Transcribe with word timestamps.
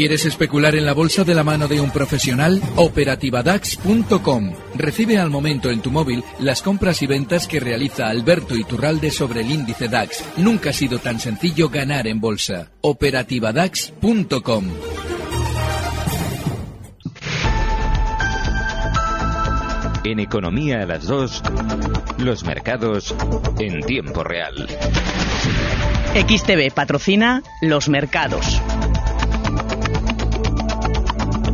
¿Quieres 0.00 0.24
especular 0.24 0.74
en 0.76 0.86
la 0.86 0.94
bolsa 0.94 1.24
de 1.24 1.34
la 1.34 1.44
mano 1.44 1.68
de 1.68 1.78
un 1.78 1.90
profesional? 1.90 2.58
Operativadax.com. 2.76 4.52
Recibe 4.74 5.18
al 5.18 5.28
momento 5.28 5.68
en 5.68 5.82
tu 5.82 5.90
móvil 5.90 6.24
las 6.38 6.62
compras 6.62 7.02
y 7.02 7.06
ventas 7.06 7.46
que 7.46 7.60
realiza 7.60 8.08
Alberto 8.08 8.56
Iturralde 8.56 9.10
sobre 9.10 9.42
el 9.42 9.50
índice 9.50 9.88
DAX. 9.88 10.24
Nunca 10.38 10.70
ha 10.70 10.72
sido 10.72 11.00
tan 11.00 11.20
sencillo 11.20 11.68
ganar 11.68 12.06
en 12.06 12.18
bolsa. 12.18 12.70
Operativadax.com. 12.80 14.64
En 20.04 20.18
Economía 20.18 20.80
a 20.80 20.86
las 20.86 21.06
2, 21.06 21.42
los 22.20 22.42
mercados 22.44 23.14
en 23.58 23.82
tiempo 23.82 24.24
real. 24.24 24.66
XTV 26.14 26.72
patrocina 26.72 27.42
los 27.60 27.90
mercados. 27.90 28.62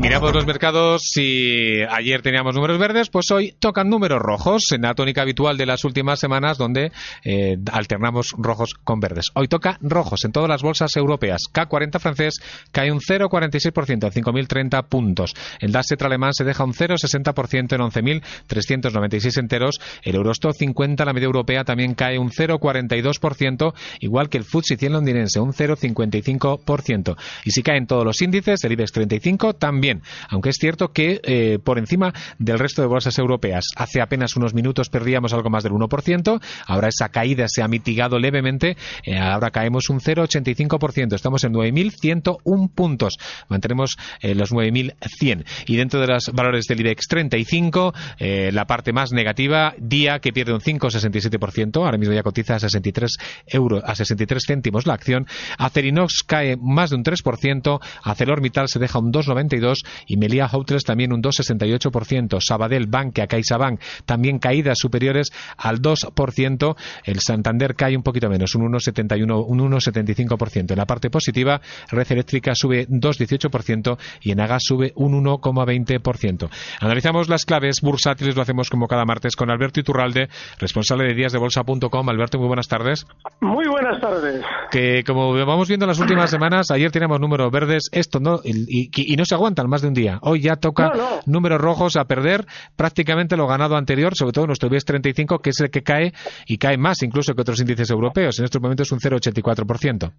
Miramos 0.06 0.33
los 0.33 0.46
mercados. 0.46 1.02
Si 1.02 1.80
ayer 1.82 2.23
teníamos 2.23 2.54
números 2.54 2.79
verdes, 2.79 3.10
pues 3.10 3.29
hoy 3.32 3.57
tocan 3.59 3.90
números 3.90 4.21
rojos, 4.23 4.71
en 4.71 4.82
la 4.82 4.95
tónica 4.95 5.23
habitual 5.23 5.57
de 5.57 5.66
las 5.66 5.85
últimas 5.85 6.21
semanas, 6.21 6.59
donde 6.59 6.93
eh, 7.24 7.59
alternamos 7.73 8.32
rojos 8.38 8.74
con 8.74 9.01
verdes. 9.01 9.32
Hoy 9.35 9.48
toca 9.48 9.79
rojos 9.80 10.24
en 10.24 10.30
todas 10.30 10.48
las 10.48 10.63
bolsas 10.63 10.95
europeas. 10.95 11.43
K40 11.52 11.98
francés 11.98 12.35
cae 12.71 12.93
un 12.93 13.01
0,46% 13.01 14.04
a 14.04 14.13
5.030 14.13 14.85
puntos. 14.88 15.35
El 15.59 15.73
DAX 15.73 15.88
alemán 16.01 16.35
se 16.35 16.45
deja 16.45 16.63
un 16.63 16.73
0,60% 16.73 17.73
en 17.74 17.80
11.396 17.80 19.41
enteros. 19.41 19.80
El 20.04 20.15
Eurostock 20.15 20.54
50, 20.54 21.04
la 21.04 21.15
media 21.15 21.26
europea, 21.26 21.65
también 21.65 21.95
cae 21.95 22.20
un 22.20 22.30
0,42%, 22.30 23.74
igual 23.98 24.29
que 24.29 24.38
el 24.38 24.45
FTSE 24.45 24.76
100 24.76 24.93
londinense, 24.93 25.41
un 25.41 25.52
0,55%. 25.52 27.16
Y 27.45 27.51
si 27.51 27.65
caen 27.65 27.88
todos 27.88 28.04
los 28.04 28.23
índices, 28.23 28.63
el 28.63 28.70
IBEX 28.70 28.93
35 28.93 29.54
también 29.54 29.96
aunque 30.29 30.51
es 30.51 30.57
cierto 30.57 30.93
que 30.93 31.21
eh, 31.23 31.59
por 31.63 31.79
encima 31.79 32.13
del 32.39 32.59
resto 32.59 32.83
de 32.83 32.89
bolsas 32.89 33.19
europeas. 33.19 33.66
Hace 33.77 34.01
apenas 34.01 34.37
unos 34.37 34.55
minutos 34.55 34.88
perdíamos 34.88 35.33
algo 35.33 35.51
más 35.51 35.63
del 35.63 35.73
1%, 35.73 36.41
ahora 36.66 36.88
esa 36.88 37.09
caída 37.09 37.47
se 37.49 37.63
ha 37.63 37.69
mitigado 37.69 38.19
levemente, 38.19 38.77
eh, 39.05 39.19
ahora 39.19 39.51
caemos 39.51 39.88
un 39.91 40.01
0,85%, 40.01 41.15
estamos 41.15 41.45
en 41.45 41.53
9.101 41.53 42.71
puntos, 42.75 43.19
mantenemos 43.49 43.97
eh, 44.21 44.35
los 44.35 44.53
9.100. 44.53 45.45
Y 45.66 45.77
dentro 45.77 46.01
de 46.01 46.07
los 46.07 46.33
valores 46.33 46.66
del 46.66 46.81
IBEX 46.81 47.09
35, 47.09 47.95
la 48.19 48.66
parte 48.66 48.93
más 48.93 49.13
negativa, 49.13 49.75
día 49.79 50.19
que 50.21 50.33
pierde 50.33 50.53
un 50.53 50.60
5,67%, 50.60 51.85
ahora 51.85 51.99
mismo 51.99 52.15
ya 52.15 52.23
cotiza 52.23 52.57
a 52.57 52.60
63 52.60 53.16
euros, 53.47 53.83
a 53.85 53.95
63 53.95 54.43
céntimos 54.47 54.87
la 54.87 54.95
acción, 54.95 55.27
Acerinox 55.59 56.23
cae 56.27 56.57
más 56.57 56.91
de 56.91 56.97
un 56.97 57.05
3%, 57.05 57.81
ArcelorMittal 58.03 58.69
se 58.69 58.79
deja 58.79 58.99
un 58.99 59.13
2,92 59.13 59.76
y 60.07 60.16
Melia 60.16 60.49
Hotels 60.52 60.85
también 60.85 61.13
un 61.13 61.23
2,68%, 61.23 62.38
Sabadell, 62.41 62.87
Bankia, 62.87 63.27
CaixaBank 63.27 63.80
también 64.05 64.38
caídas 64.38 64.78
superiores 64.78 65.32
al 65.56 65.81
2%, 65.81 66.76
el 67.04 67.20
Santander 67.20 67.75
cae 67.75 67.97
un 67.97 68.03
poquito 68.03 68.28
menos, 68.28 68.54
un 68.54 68.70
1,71, 68.72 69.44
un 69.47 69.59
1,75%. 69.59 70.70
En 70.70 70.76
la 70.76 70.87
parte 70.87 71.10
positiva, 71.10 71.60
Red 71.91 72.12
Eléctrica 72.12 72.54
sube 72.54 72.87
2,18% 72.88 73.98
y 74.22 74.32
Enagas 74.32 74.62
sube 74.64 74.92
un 74.97 75.25
1,20%. 75.25 76.48
Analizamos 76.81 77.28
las 77.28 77.44
claves 77.44 77.81
bursátiles, 77.82 78.37
lo 78.37 78.43
hacemos 78.43 78.70
como 78.70 78.87
cada 78.87 79.04
martes 79.04 79.37
con 79.37 79.50
Alberto 79.50 79.81
Iturralde, 79.81 80.28
responsable 80.58 81.04
de 81.04 81.14
díasdebolsa.com. 81.14 82.08
Alberto, 82.08 82.38
muy 82.38 82.48
buenas 82.48 82.69
tardes. 82.69 83.06
Muy 83.41 83.66
buenas 83.69 84.00
tardes. 84.00 84.44
Que 84.70 85.03
como 85.04 85.32
vamos 85.44 85.69
viendo 85.69 85.84
en 85.84 85.88
las 85.88 86.00
últimas 86.00 86.31
semanas, 86.31 86.70
ayer 86.70 86.91
teníamos 86.91 87.20
números 87.20 87.50
verdes, 87.50 87.88
esto 87.93 88.20
no, 88.20 88.41
y, 88.44 88.91
y 88.93 89.16
no 89.16 89.25
se 89.25 89.34
aguantan 89.34 89.66
más 89.69 89.82
de 89.82 89.88
un 89.88 89.94
día. 89.94 90.19
Hoy 90.22 90.41
ya 90.41 90.56
toca 90.56 90.93
números 91.27 91.60
rojos 91.60 91.97
a 91.97 92.04
perder 92.04 92.44
prácticamente 92.77 93.37
lo 93.37 93.47
ganado 93.47 93.77
anterior, 93.77 94.15
sobre 94.15 94.32
todo 94.32 94.47
nuestro 94.47 94.69
BIES 94.69 94.84
35, 94.84 95.38
que 95.38 95.50
es 95.50 95.60
el 95.60 95.71
que 95.71 95.82
cae 95.82 96.12
y 96.47 96.59
cae 96.59 96.77
más 96.77 97.03
incluso 97.03 97.34
que 97.34 97.43
otros 97.43 97.60
índices 97.60 97.91
europeos. 97.91 98.38
En 98.38 98.44
estos 98.44 98.60
momentos 98.60 98.88
es 98.88 98.93
un 98.93 98.99
0,84%. 98.99 100.12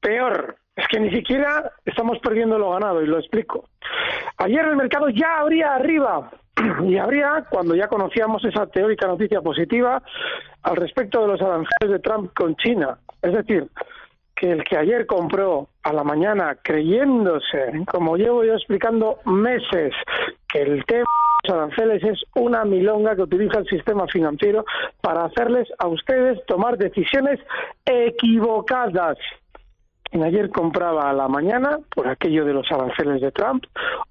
Peor, 0.00 0.56
es 0.76 0.86
que 0.88 1.00
ni 1.00 1.10
siquiera 1.10 1.72
estamos 1.84 2.18
perdiendo 2.22 2.58
lo 2.58 2.70
ganado 2.70 3.02
y 3.02 3.06
lo 3.06 3.18
explico. 3.18 3.68
Ayer 4.38 4.64
el 4.64 4.76
mercado 4.76 5.08
ya 5.08 5.38
abría 5.40 5.74
arriba 5.74 6.30
y 6.86 6.96
habría 6.96 7.46
cuando 7.50 7.74
ya 7.74 7.88
conocíamos 7.88 8.44
esa 8.44 8.66
teórica 8.66 9.06
noticia 9.08 9.40
positiva 9.40 10.02
al 10.62 10.76
respecto 10.76 11.20
de 11.20 11.28
los 11.28 11.40
aranceles 11.40 11.90
de 11.90 11.98
Trump 11.98 12.32
con 12.34 12.54
China. 12.56 12.98
Es 13.22 13.32
decir, 13.32 13.68
que 14.38 14.52
el 14.52 14.62
que 14.64 14.76
ayer 14.76 15.06
compró 15.06 15.68
a 15.82 15.92
la 15.92 16.04
mañana 16.04 16.56
creyéndose, 16.62 17.84
como 17.90 18.16
llevo 18.16 18.44
yo 18.44 18.54
explicando 18.54 19.18
meses, 19.24 19.92
que 20.48 20.62
el 20.62 20.84
tema 20.84 21.04
de 21.42 21.48
los 21.48 21.58
aranceles 21.58 22.04
es 22.04 22.22
una 22.36 22.64
milonga 22.64 23.16
que 23.16 23.22
utiliza 23.22 23.58
el 23.58 23.66
sistema 23.66 24.06
financiero 24.06 24.64
para 25.00 25.24
hacerles 25.24 25.68
a 25.78 25.88
ustedes 25.88 26.38
tomar 26.46 26.78
decisiones 26.78 27.40
equivocadas. 27.84 29.18
Y 30.12 30.22
ayer 30.22 30.50
compraba 30.50 31.10
a 31.10 31.12
la 31.12 31.28
mañana 31.28 31.80
por 31.94 32.08
aquello 32.08 32.44
de 32.44 32.54
los 32.54 32.70
aranceles 32.70 33.20
de 33.20 33.32
Trump. 33.32 33.64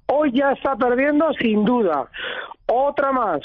Hoy 0.08 0.32
ya 0.34 0.52
está 0.52 0.76
perdiendo 0.76 1.32
sin 1.40 1.64
duda. 1.64 2.08
Otra 2.68 3.12
más. 3.14 3.40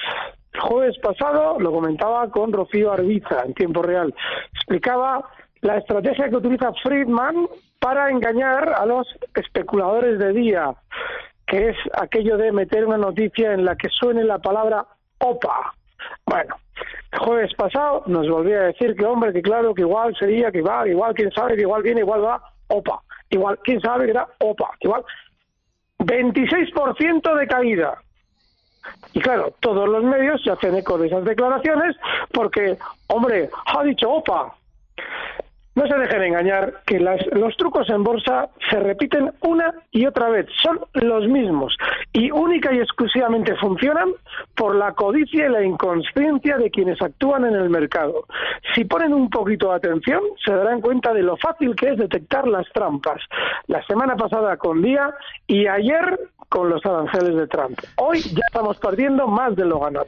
El 0.53 0.61
jueves 0.61 0.99
pasado 0.99 1.59
lo 1.61 1.73
comentaba 1.73 2.29
con 2.29 2.53
Rocío 2.53 2.93
Arbiza 2.93 3.43
en 3.47 3.55
tiempo 3.55 3.83
real. 3.83 4.15
Explicaba 4.53 5.31
la 5.63 5.79
estrategia 5.79 6.29
que 6.29 6.37
utiliza 6.37 6.73
Friedman 6.83 7.49
para 7.79 8.11
engañar 8.11 8.75
a 8.75 8.85
los 8.85 9.07
especuladores 9.35 10.19
de 10.19 10.33
día, 10.33 10.75
que 11.47 11.71
es 11.71 11.77
aquello 11.95 12.37
de 12.37 12.53
meter 12.53 12.85
una 12.85 12.99
noticia 12.99 13.53
en 13.53 13.65
la 13.65 13.77
que 13.77 13.89
suene 13.89 14.25
la 14.25 14.39
palabra 14.39 14.87
OPA. 15.19 15.75
Bueno, 16.27 16.57
el 17.13 17.19
jueves 17.21 17.55
pasado 17.55 18.03
nos 18.07 18.29
volvía 18.29 18.59
a 18.59 18.67
decir 18.67 18.97
que, 18.97 19.05
hombre, 19.05 19.33
que 19.33 19.43
claro, 19.43 19.73
que 19.73 19.83
igual 19.83 20.15
sería, 20.17 20.51
que 20.51 20.63
va, 20.63 20.87
igual, 20.89 21.15
quién 21.15 21.31
sabe, 21.33 21.55
que 21.55 21.63
igual 21.63 21.83
viene, 21.83 22.01
igual 22.01 22.25
va, 22.25 22.43
OPA. 22.69 23.01
Igual, 23.31 23.59
quién 23.63 23.81
sabe, 23.81 24.07
que 24.07 24.11
era 24.11 24.29
OPA. 24.41 24.71
Igual, 24.81 25.05
26% 25.99 27.35
de 27.39 27.47
caída. 27.47 27.99
Y 29.13 29.21
claro, 29.21 29.55
todos 29.61 29.89
los 29.89 30.03
medios 30.03 30.43
se 30.43 30.51
hacen 30.51 30.75
eco 30.75 30.99
de 30.99 31.07
esas 31.07 31.25
declaraciones 31.25 31.97
porque, 32.33 32.77
hombre, 33.07 33.49
ha 33.67 33.85
dicho 33.85 34.11
OPA. 34.11 34.57
No 35.75 35.87
se 35.87 35.97
dejen 35.97 36.23
engañar 36.23 36.83
que 36.87 37.01
los 37.01 37.57
trucos 37.57 37.89
en 37.89 38.05
bolsa 38.05 38.51
se 38.71 38.79
repiten 38.79 39.33
una 39.41 39.73
y 39.91 40.07
otra 40.07 40.29
vez, 40.29 40.47
son 40.63 40.81
los 40.93 41.27
mismos 41.29 41.77
y 42.13 42.31
única 42.31 42.75
y 42.75 42.79
exclusivamente 42.79 43.57
funcionan 43.57 44.11
por 44.55 44.77
la 44.77 44.93
codicia 44.93 45.47
y 45.47 45.51
la 45.51 45.65
inconsciencia 45.65 46.59
de 46.59 46.71
quienes 46.71 47.01
actúan 47.01 47.47
en 47.47 47.55
el 47.55 47.71
mercado. 47.71 48.27
Si 48.75 48.85
ponen 48.85 49.15
un 49.15 49.31
poquito 49.31 49.71
de 49.71 49.77
atención, 49.77 50.21
se 50.45 50.53
darán 50.53 50.81
cuenta 50.81 51.15
de 51.15 51.23
lo 51.23 51.37
fácil 51.39 51.75
que 51.75 51.91
es 51.91 51.99
detectar 51.99 52.47
las 52.47 52.71
trampas. 52.73 53.23
La 53.67 53.83
semana 53.87 54.17
pasada 54.17 54.57
con 54.59 54.83
Día 54.83 55.15
y 55.47 55.67
ayer 55.67 56.19
con 56.53 56.69
los 56.69 56.85
aranceles 56.85 57.35
de 57.35 57.47
Trump. 57.47 57.79
Hoy 57.97 58.21
ya 58.21 58.43
estamos 58.47 58.77
perdiendo 58.77 59.27
más 59.27 59.57
de 59.57 59.65
lo 59.65 59.81
ganado. 59.81 60.07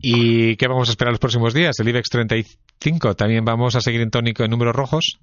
¿Y 0.00 0.56
qué 0.56 0.68
vamos 0.68 0.88
a 0.88 0.92
esperar 0.92 1.12
los 1.12 1.18
próximos 1.18 1.52
días? 1.52 1.78
¿El 1.80 1.88
IBEX 1.88 2.08
35 2.10 3.14
también 3.16 3.44
vamos 3.44 3.74
a 3.74 3.80
seguir 3.80 4.00
en 4.00 4.10
tónico 4.10 4.44
en 4.44 4.50
números 4.50 4.74
rojos? 4.74 5.18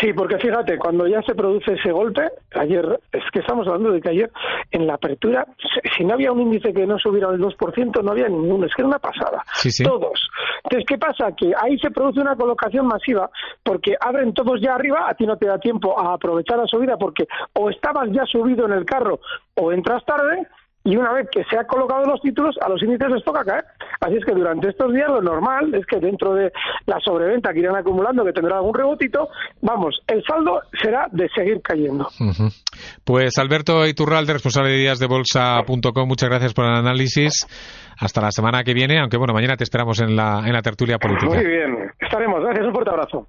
Sí, 0.00 0.12
porque 0.12 0.38
fíjate, 0.38 0.78
cuando 0.78 1.08
ya 1.08 1.20
se 1.22 1.34
produce 1.34 1.72
ese 1.72 1.90
golpe, 1.90 2.22
ayer, 2.54 3.00
es 3.12 3.24
que 3.32 3.40
estamos 3.40 3.66
hablando 3.66 3.90
de 3.90 4.00
que 4.00 4.10
ayer 4.10 4.30
en 4.70 4.86
la 4.86 4.94
apertura, 4.94 5.46
si 5.96 6.04
no 6.04 6.14
había 6.14 6.30
un 6.30 6.42
índice 6.42 6.72
que 6.72 6.86
no 6.86 6.98
subiera 6.98 7.30
el 7.30 7.40
2%, 7.40 8.02
no 8.02 8.12
había 8.12 8.28
ninguno, 8.28 8.66
es 8.66 8.74
que 8.74 8.82
era 8.82 8.88
una 8.88 8.98
pasada. 8.98 9.42
Todos. 9.82 10.30
Entonces, 10.64 10.86
¿qué 10.86 10.98
pasa? 10.98 11.32
Que 11.36 11.52
ahí 11.60 11.76
se 11.78 11.90
produce 11.90 12.20
una 12.20 12.36
colocación 12.36 12.86
masiva 12.86 13.28
porque 13.62 13.94
abren 14.00 14.34
todos 14.34 14.60
ya 14.60 14.74
arriba, 14.74 15.08
a 15.08 15.14
ti 15.14 15.26
no 15.26 15.36
te 15.36 15.46
da 15.46 15.58
tiempo 15.58 15.98
a 15.98 16.14
aprovechar 16.14 16.58
la 16.58 16.66
subida 16.66 16.96
porque 16.96 17.26
o 17.54 17.70
estabas 17.70 18.08
ya 18.12 18.24
subido 18.26 18.66
en 18.66 18.72
el 18.72 18.84
carro 18.84 19.20
o 19.54 19.72
entras 19.72 20.04
tarde 20.04 20.46
y 20.82 20.96
una 20.96 21.12
vez 21.12 21.28
que 21.30 21.44
se 21.44 21.58
han 21.58 21.66
colocado 21.66 22.04
los 22.06 22.22
títulos, 22.22 22.56
a 22.60 22.68
los 22.68 22.82
índices 22.82 23.10
les 23.10 23.22
toca 23.22 23.44
caer. 23.44 23.64
Así 24.00 24.16
es 24.16 24.24
que 24.24 24.32
durante 24.32 24.70
estos 24.70 24.92
días 24.94 25.08
lo 25.08 25.20
normal 25.20 25.74
es 25.74 25.84
que 25.84 25.98
dentro 25.98 26.34
de 26.34 26.52
la 26.86 26.98
sobreventa 27.00 27.52
que 27.52 27.60
irán 27.60 27.76
acumulando, 27.76 28.24
que 28.24 28.32
tendrá 28.32 28.56
algún 28.56 28.74
rebotito, 28.74 29.28
vamos, 29.60 30.00
el 30.06 30.22
saldo 30.24 30.62
será 30.80 31.06
de 31.12 31.28
seguir 31.34 31.60
cayendo. 31.60 32.08
Pues 33.04 33.38
Alberto 33.38 33.86
Iturralde, 33.86 34.32
responsable 34.32 34.70
de 34.70 34.78
días 34.78 34.98
de 34.98 35.06
bolsa.com, 35.06 36.08
muchas 36.08 36.30
gracias 36.30 36.54
por 36.54 36.64
el 36.64 36.74
análisis. 36.74 37.46
Hasta 37.98 38.22
la 38.22 38.30
semana 38.30 38.64
que 38.64 38.72
viene, 38.72 38.98
aunque 38.98 39.18
bueno, 39.18 39.34
mañana 39.34 39.56
te 39.56 39.64
esperamos 39.64 40.00
en 40.00 40.16
la, 40.16 40.42
en 40.46 40.54
la 40.54 40.62
tertulia 40.62 40.98
política. 40.98 41.26
Muy 41.26 41.46
bien, 41.46 41.92
estaremos. 42.00 42.40
Gracias, 42.40 42.66
un 42.66 42.72
fuerte 42.72 42.90
abrazo. 42.90 43.28